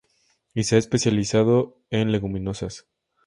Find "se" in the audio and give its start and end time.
0.63-0.77